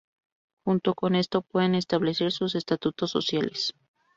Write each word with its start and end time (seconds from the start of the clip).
Junto 0.63 0.95
con 0.95 1.13
esto, 1.13 1.43
pueden 1.43 1.75
establecer 1.75 2.31
sus 2.31 2.55
estatutos 2.55 3.11
sociales. 3.11 3.75